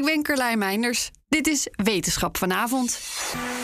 [0.00, 1.10] Ik ben Carlijn Meinders.
[1.28, 2.92] Dit is Wetenschap vanavond.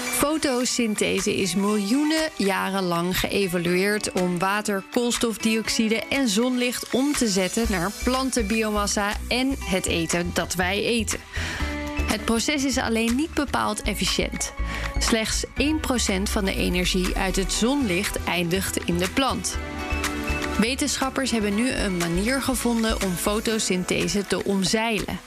[0.03, 7.91] Fotosynthese is miljoenen jaren lang geëvolueerd om water, koolstofdioxide en zonlicht om te zetten naar
[8.05, 11.21] plantenbiomassa en het eten dat wij eten.
[12.03, 14.53] Het proces is alleen niet bepaald efficiënt.
[14.99, 15.51] Slechts 1%
[16.23, 19.59] van de energie uit het zonlicht eindigt in de plant.
[20.59, 25.19] Wetenschappers hebben nu een manier gevonden om fotosynthese te omzeilen.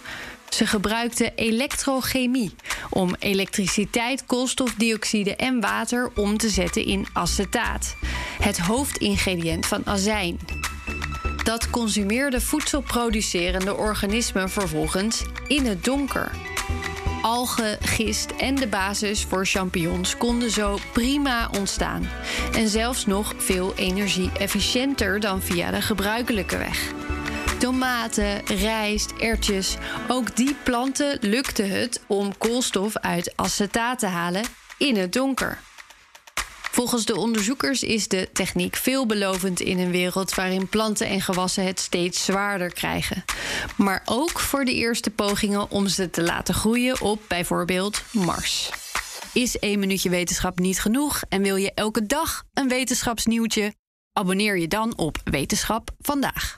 [0.49, 2.55] Ze gebruikten elektrochemie
[2.89, 7.95] om elektriciteit, koolstofdioxide en water om te zetten in acetaat,
[8.41, 10.39] het hoofdingrediënt van azijn.
[11.43, 16.31] Dat consumeerde voedselproducerende organismen vervolgens in het donker.
[17.21, 22.09] Algen, gist en de basis voor champignons konden zo prima ontstaan.
[22.53, 26.93] En zelfs nog veel energie-efficiënter dan via de gebruikelijke weg.
[27.57, 29.75] Tomaten, rijst, ertjes,
[30.07, 34.43] ook die planten lukte het om koolstof uit acetaat te halen
[34.77, 35.59] in het donker.
[36.71, 41.79] Volgens de onderzoekers is de techniek veelbelovend in een wereld waarin planten en gewassen het
[41.79, 43.23] steeds zwaarder krijgen.
[43.77, 48.69] Maar ook voor de eerste pogingen om ze te laten groeien op bijvoorbeeld Mars.
[49.33, 53.73] Is één minuutje wetenschap niet genoeg en wil je elke dag een wetenschapsnieuwtje?
[54.13, 56.57] Abonneer je dan op Wetenschap vandaag.